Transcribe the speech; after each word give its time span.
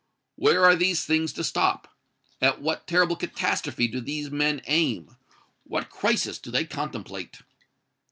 Where 0.35 0.65
are 0.65 0.75
these 0.75 1.05
things 1.05 1.31
to 1.33 1.43
stop? 1.43 1.87
At 2.41 2.59
what 2.59 2.87
terrible 2.87 3.15
catastrophe 3.15 3.87
do 3.87 4.01
these 4.01 4.31
men 4.31 4.63
aim? 4.65 5.15
What 5.63 5.91
crisis 5.91 6.39
do 6.39 6.49
they 6.49 6.65
contemplate?" 6.65 7.41